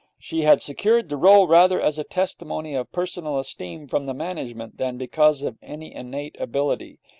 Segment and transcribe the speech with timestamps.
[0.17, 4.77] She had secured the role rather as a testimony of personal esteem from the management
[4.77, 6.97] than because of any innate ability.